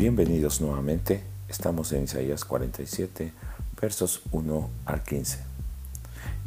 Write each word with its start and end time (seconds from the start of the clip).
Bienvenidos 0.00 0.62
nuevamente. 0.62 1.22
Estamos 1.46 1.92
en 1.92 2.04
Isaías 2.04 2.46
47, 2.46 3.34
versos 3.78 4.22
1 4.32 4.70
al 4.86 5.02
15. 5.02 5.40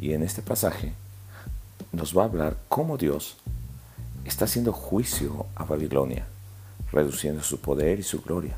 Y 0.00 0.12
en 0.12 0.24
este 0.24 0.42
pasaje 0.42 0.92
nos 1.92 2.18
va 2.18 2.22
a 2.22 2.24
hablar 2.24 2.56
cómo 2.68 2.96
Dios 2.96 3.36
está 4.24 4.46
haciendo 4.46 4.72
juicio 4.72 5.46
a 5.54 5.62
Babilonia, 5.62 6.26
reduciendo 6.90 7.44
su 7.44 7.60
poder 7.60 8.00
y 8.00 8.02
su 8.02 8.22
gloria. 8.22 8.56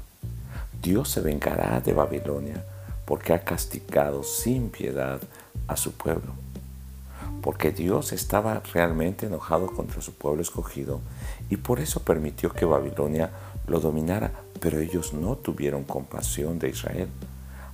Dios 0.81 1.11
se 1.11 1.21
vengará 1.21 1.79
de 1.83 1.93
Babilonia 1.93 2.65
porque 3.05 3.35
ha 3.35 3.45
castigado 3.45 4.23
sin 4.23 4.71
piedad 4.71 5.21
a 5.69 5.77
su 5.77 5.93
pueblo. 5.93 6.33
Porque 7.43 7.71
Dios 7.71 8.15
estaba 8.15 8.63
realmente 8.73 9.27
enojado 9.27 9.67
contra 9.67 10.01
su 10.01 10.15
pueblo 10.15 10.41
escogido 10.41 11.03
y 11.51 11.59
por 11.59 11.81
eso 11.81 12.01
permitió 12.01 12.51
que 12.55 12.65
Babilonia 12.65 13.31
lo 13.67 13.81
dominara, 13.81 14.33
pero 14.61 14.81
ellos 14.81 15.13
no 15.13 15.37
tuvieron 15.37 15.85
compasión 15.85 16.59
de 16.59 16.71
Israel. 16.71 17.09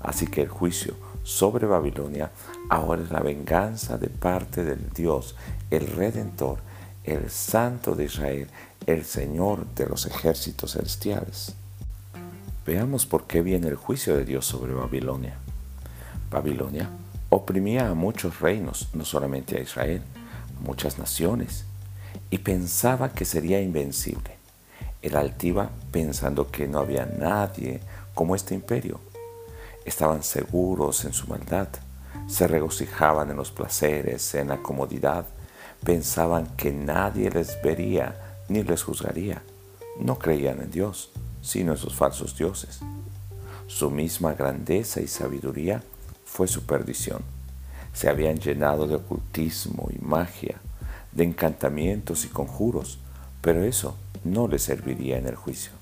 Así 0.00 0.26
que 0.26 0.42
el 0.42 0.48
juicio 0.48 0.94
sobre 1.22 1.66
Babilonia 1.66 2.32
ahora 2.68 3.02
es 3.02 3.10
la 3.10 3.20
venganza 3.20 3.98
de 3.98 4.08
parte 4.08 4.64
del 4.64 4.90
Dios, 4.90 5.36
el 5.70 5.86
Redentor, 5.86 6.58
el 7.04 7.30
Santo 7.30 7.94
de 7.94 8.04
Israel, 8.04 8.48
el 8.86 9.04
Señor 9.04 9.66
de 9.74 9.86
los 9.86 10.06
ejércitos 10.06 10.72
celestiales. 10.72 11.54
Veamos 12.66 13.06
por 13.06 13.26
qué 13.26 13.42
viene 13.42 13.68
el 13.68 13.76
juicio 13.76 14.16
de 14.16 14.24
Dios 14.24 14.46
sobre 14.46 14.72
Babilonia. 14.72 15.36
Babilonia 16.30 16.90
oprimía 17.28 17.88
a 17.88 17.94
muchos 17.94 18.40
reinos, 18.40 18.88
no 18.94 19.04
solamente 19.04 19.56
a 19.56 19.60
Israel, 19.60 20.02
a 20.58 20.66
muchas 20.66 20.98
naciones, 20.98 21.64
y 22.30 22.38
pensaba 22.38 23.10
que 23.10 23.24
sería 23.24 23.60
invencible. 23.60 24.41
Era 25.02 25.18
altiva 25.18 25.68
pensando 25.90 26.50
que 26.50 26.68
no 26.68 26.78
había 26.78 27.06
nadie 27.06 27.80
como 28.14 28.36
este 28.36 28.54
imperio. 28.54 29.00
Estaban 29.84 30.22
seguros 30.22 31.04
en 31.04 31.12
su 31.12 31.26
maldad, 31.26 31.68
se 32.28 32.46
regocijaban 32.46 33.30
en 33.30 33.36
los 33.36 33.50
placeres, 33.50 34.34
en 34.36 34.48
la 34.48 34.58
comodidad, 34.58 35.26
pensaban 35.82 36.46
que 36.56 36.72
nadie 36.72 37.30
les 37.30 37.60
vería 37.62 38.38
ni 38.48 38.62
les 38.62 38.84
juzgaría. 38.84 39.42
No 39.98 40.18
creían 40.18 40.60
en 40.62 40.70
Dios, 40.70 41.10
sino 41.42 41.72
en 41.72 41.78
sus 41.78 41.96
falsos 41.96 42.36
dioses. 42.36 42.80
Su 43.66 43.90
misma 43.90 44.34
grandeza 44.34 45.00
y 45.00 45.08
sabiduría 45.08 45.82
fue 46.24 46.46
su 46.46 46.64
perdición. 46.64 47.22
Se 47.92 48.08
habían 48.08 48.38
llenado 48.38 48.86
de 48.86 48.94
ocultismo 48.94 49.88
y 49.90 49.98
magia, 49.98 50.60
de 51.10 51.24
encantamientos 51.24 52.24
y 52.24 52.28
conjuros, 52.28 52.98
pero 53.40 53.64
eso 53.64 53.96
no 54.24 54.48
les 54.48 54.62
serviría 54.62 55.18
en 55.18 55.26
el 55.26 55.36
juicio. 55.36 55.72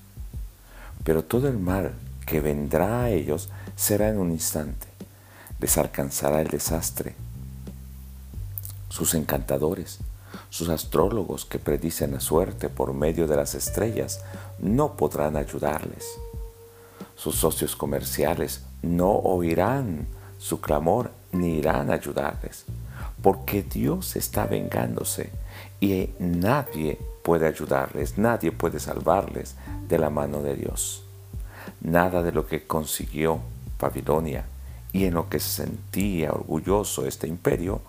Pero 1.03 1.23
todo 1.23 1.47
el 1.47 1.57
mal 1.57 1.93
que 2.25 2.39
vendrá 2.39 3.03
a 3.03 3.09
ellos 3.09 3.49
será 3.75 4.09
en 4.09 4.19
un 4.19 4.31
instante. 4.31 4.87
Les 5.59 5.77
alcanzará 5.77 6.41
el 6.41 6.47
desastre. 6.47 7.15
Sus 8.89 9.13
encantadores, 9.13 9.99
sus 10.49 10.69
astrólogos 10.69 11.45
que 11.45 11.59
predicen 11.59 12.11
la 12.11 12.19
suerte 12.19 12.69
por 12.69 12.93
medio 12.93 13.27
de 13.27 13.35
las 13.35 13.55
estrellas 13.55 14.21
no 14.59 14.97
podrán 14.97 15.37
ayudarles. 15.37 16.05
Sus 17.15 17.35
socios 17.35 17.75
comerciales 17.75 18.63
no 18.81 19.11
oirán 19.11 20.07
su 20.37 20.59
clamor 20.59 21.11
ni 21.31 21.57
irán 21.57 21.89
a 21.91 21.93
ayudarles, 21.93 22.65
porque 23.21 23.63
Dios 23.63 24.15
está 24.15 24.45
vengándose 24.45 25.31
y 25.79 26.09
nadie 26.19 26.97
puede 27.23 27.47
ayudarles, 27.47 28.17
nadie 28.17 28.51
puede 28.51 28.79
salvarles 28.79 29.55
de 29.87 29.97
la 29.97 30.09
mano 30.09 30.41
de 30.41 30.55
Dios. 30.55 31.03
Nada 31.81 32.23
de 32.23 32.31
lo 32.31 32.47
que 32.47 32.65
consiguió 32.65 33.41
Babilonia 33.79 34.45
y 34.93 35.05
en 35.05 35.13
lo 35.13 35.29
que 35.29 35.39
se 35.39 35.63
sentía 35.63 36.31
orgulloso 36.31 37.05
este 37.05 37.27
imperio 37.27 37.81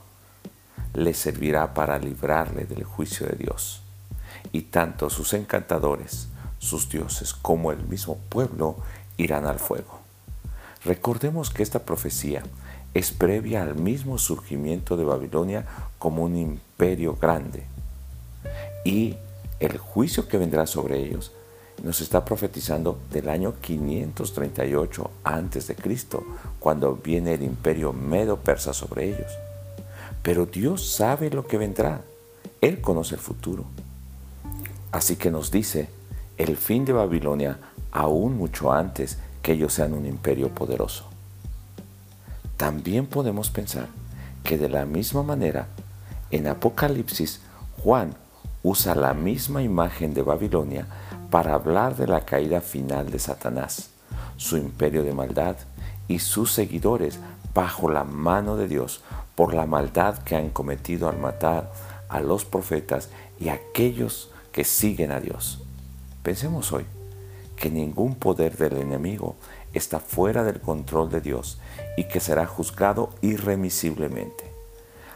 le 0.95 1.15
servirá 1.15 1.73
para 1.75 1.99
librarle 1.99 2.65
del 2.65 2.85
juicio 2.85 3.27
de 3.27 3.37
Dios. 3.37 3.83
Y 4.53 4.62
tanto 4.62 5.09
sus 5.09 5.33
encantadores, 5.33 6.29
sus 6.59 6.89
dioses, 6.89 7.33
como 7.33 7.73
el 7.73 7.83
mismo 7.85 8.19
pueblo 8.29 8.77
irán 9.17 9.47
al 9.47 9.59
fuego. 9.59 10.01
Recordemos 10.85 11.51
que 11.51 11.62
esta 11.62 11.81
profecía 11.81 12.43
es 12.95 13.11
previa 13.11 13.63
al 13.63 13.75
mismo 13.75 14.19
surgimiento 14.19 14.97
de 14.97 15.05
Babilonia 15.05 15.65
como 15.99 16.25
un 16.25 16.37
imperio 16.37 17.17
grande. 17.21 17.65
Y 18.85 19.17
el 19.61 19.79
juicio 19.79 20.29
que 20.29 20.39
vendrá 20.39 20.67
sobre 20.67 20.99
ellos 20.99 21.33
nos 21.83 22.01
está 22.01 22.25
profetizando 22.25 22.99
del 23.11 23.29
año 23.29 23.55
538 23.61 25.11
a.C., 25.25 25.77
cuando 26.61 26.97
viene 26.97 27.35
el 27.35 27.43
imperio 27.43 27.93
medo-persa 27.93 28.73
sobre 28.73 29.07
ellos. 29.07 29.33
Pero 30.23 30.47
Dios 30.47 30.87
sabe 30.91 31.31
lo 31.31 31.47
que 31.47 31.59
vendrá. 31.59 32.03
Él 32.61 32.81
conoce 32.81 33.17
el 33.17 33.21
futuro. 33.21 33.65
Así 34.93 35.17
que 35.17 35.31
nos 35.31 35.51
dice 35.51 35.89
el 36.37 36.57
fin 36.57 36.85
de 36.85 36.93
Babilonia 36.93 37.59
aún 37.91 38.37
mucho 38.37 38.73
antes 38.73 39.19
que 39.43 39.53
ellos 39.53 39.73
sean 39.73 39.95
un 39.95 40.07
imperio 40.07 40.49
poderoso. 40.51 41.12
También 42.62 43.06
podemos 43.06 43.50
pensar 43.50 43.89
que 44.45 44.56
de 44.56 44.69
la 44.69 44.87
misma 44.87 45.25
manera, 45.25 45.67
en 46.31 46.47
Apocalipsis, 46.47 47.41
Juan 47.83 48.15
usa 48.62 48.95
la 48.95 49.15
misma 49.15 49.65
imagen 49.65 50.15
de 50.15 50.23
Babilonia 50.23 50.87
para 51.28 51.55
hablar 51.55 51.97
de 51.97 52.06
la 52.06 52.25
caída 52.25 52.61
final 52.61 53.11
de 53.11 53.19
Satanás, 53.19 53.91
su 54.37 54.56
imperio 54.56 55.03
de 55.03 55.12
maldad 55.12 55.56
y 56.06 56.21
sus 56.21 56.53
seguidores 56.53 57.19
bajo 57.53 57.91
la 57.91 58.05
mano 58.05 58.56
de 58.56 58.69
Dios 58.69 59.00
por 59.34 59.55
la 59.55 59.67
maldad 59.67 60.19
que 60.19 60.37
han 60.37 60.50
cometido 60.50 61.09
al 61.09 61.19
matar 61.19 61.73
a 62.09 62.21
los 62.21 62.44
profetas 62.44 63.09
y 63.41 63.49
a 63.49 63.55
aquellos 63.55 64.31
que 64.53 64.62
siguen 64.62 65.11
a 65.11 65.19
Dios. 65.19 65.65
Pensemos 66.23 66.73
hoy 66.73 66.84
que 67.56 67.71
ningún 67.71 68.15
poder 68.15 68.56
del 68.56 68.77
enemigo 68.77 69.34
está 69.72 70.00
fuera 70.00 70.44
del 70.44 70.60
control 70.60 71.10
de 71.10 71.21
Dios 71.21 71.59
y 71.97 72.05
que 72.05 72.21
será 72.21 72.47
juzgado 72.47 73.10
irremisiblemente, 73.22 74.53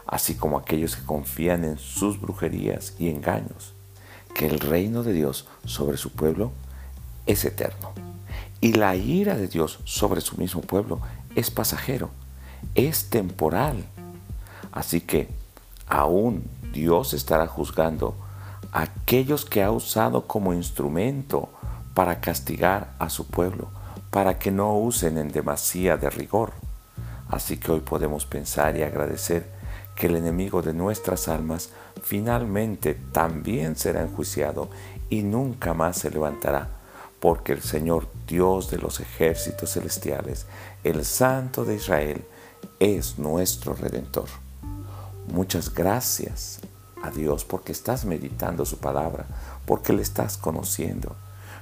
así 0.05 0.35
como 0.35 0.57
aquellos 0.57 0.95
que 0.95 1.05
confían 1.05 1.63
en 1.63 1.77
sus 1.77 2.19
brujerías 2.19 2.93
y 2.99 3.09
engaños, 3.09 3.73
que 4.33 4.47
el 4.47 4.59
reino 4.59 5.03
de 5.03 5.13
Dios 5.13 5.47
sobre 5.65 5.97
su 5.97 6.11
pueblo 6.11 6.51
es 7.25 7.45
eterno 7.45 7.93
y 8.59 8.73
la 8.73 8.95
ira 8.95 9.35
de 9.35 9.47
Dios 9.47 9.79
sobre 9.83 10.21
su 10.21 10.37
mismo 10.37 10.61
pueblo 10.61 10.99
es 11.35 11.51
pasajero, 11.51 12.09
es 12.75 13.09
temporal. 13.09 13.85
Así 14.71 15.01
que 15.01 15.29
aún 15.87 16.43
Dios 16.73 17.13
estará 17.13 17.47
juzgando 17.47 18.15
a 18.71 18.83
aquellos 18.83 19.45
que 19.45 19.63
ha 19.63 19.71
usado 19.71 20.27
como 20.27 20.53
instrumento 20.53 21.49
para 21.93 22.19
castigar 22.19 22.93
a 22.99 23.09
su 23.09 23.27
pueblo, 23.27 23.69
para 24.11 24.39
que 24.39 24.51
no 24.51 24.77
usen 24.77 25.17
en 25.17 25.31
demasía 25.31 25.97
de 25.97 26.09
rigor. 26.09 26.53
Así 27.29 27.57
que 27.57 27.71
hoy 27.71 27.81
podemos 27.81 28.25
pensar 28.25 28.77
y 28.77 28.83
agradecer 28.83 29.49
que 29.95 30.07
el 30.07 30.15
enemigo 30.15 30.61
de 30.61 30.73
nuestras 30.73 31.27
almas 31.27 31.69
finalmente 32.03 32.95
también 33.11 33.75
será 33.75 34.01
enjuiciado 34.01 34.69
y 35.09 35.23
nunca 35.23 35.73
más 35.73 35.97
se 35.97 36.11
levantará, 36.11 36.69
porque 37.19 37.53
el 37.53 37.61
Señor 37.61 38.07
Dios 38.27 38.69
de 38.69 38.77
los 38.77 38.99
ejércitos 38.99 39.73
celestiales, 39.73 40.45
el 40.83 41.03
Santo 41.03 41.65
de 41.65 41.75
Israel, 41.75 42.23
es 42.79 43.17
nuestro 43.17 43.73
Redentor. 43.73 44.27
Muchas 45.27 45.73
gracias 45.73 46.59
a 47.01 47.09
Dios 47.09 47.43
porque 47.43 47.71
estás 47.71 48.05
meditando 48.05 48.65
su 48.65 48.77
palabra, 48.77 49.25
porque 49.65 49.93
le 49.93 50.01
estás 50.01 50.37
conociendo. 50.37 51.15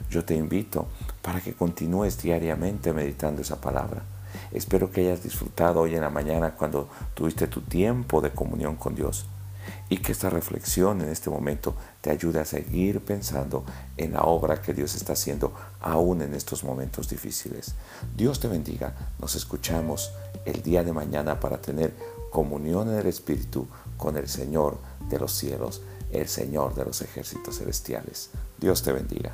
Yo 0.10 0.24
te 0.26 0.36
invito 0.36 0.88
para 1.22 1.42
que 1.42 1.54
continúes 1.54 2.22
diariamente 2.22 2.94
meditando 2.94 3.42
esa 3.42 3.62
palabra. 3.62 4.04
Espero 4.52 4.92
que 4.92 5.02
hayas 5.02 5.24
disfrutado 5.24 5.82
hoy 5.82 5.96
en 5.96 6.02
la 6.02 6.10
mañana 6.10 6.56
cuando 6.56 6.90
tuviste 7.14 7.48
tu 7.48 7.62
tiempo 7.62 8.22
de 8.22 8.32
comunión 8.32 8.76
con 8.76 8.96
Dios 8.96 9.26
y 9.90 9.98
que 9.98 10.12
esta 10.12 10.30
reflexión 10.30 11.02
en 11.02 11.10
este 11.10 11.30
momento 11.30 11.76
te 12.02 12.12
ayude 12.12 12.40
a 12.40 12.46
seguir 12.46 13.02
pensando 13.02 13.64
en 13.98 14.14
la 14.14 14.22
obra 14.22 14.62
que 14.62 14.74
Dios 14.74 14.96
está 14.96 15.14
haciendo 15.14 15.54
aún 15.82 16.22
en 16.22 16.34
estos 16.34 16.64
momentos 16.64 17.10
difíciles. 17.10 17.76
Dios 18.16 18.40
te 18.40 18.48
bendiga. 18.48 18.94
Nos 19.20 19.36
escuchamos 19.36 20.12
el 20.46 20.62
día 20.62 20.84
de 20.84 20.94
mañana 20.94 21.40
para 21.40 21.62
tener 21.62 21.94
comunión 22.32 22.90
en 22.90 23.00
el 23.00 23.08
Espíritu 23.08 23.68
con 23.98 24.18
el 24.18 24.28
Señor 24.28 24.78
de 25.10 25.20
los 25.20 25.32
cielos, 25.32 25.82
el 26.12 26.28
Señor 26.28 26.76
de 26.76 26.86
los 26.86 27.02
ejércitos 27.02 27.60
celestiales. 27.60 28.30
Dios 28.60 28.84
te 28.84 28.92
bendiga. 28.92 29.34